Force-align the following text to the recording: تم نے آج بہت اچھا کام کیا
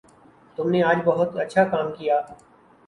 تم 0.57 0.69
نے 0.69 0.81
آج 0.83 0.97
بہت 1.05 1.37
اچھا 1.39 1.63
کام 1.71 1.91
کیا 1.97 2.19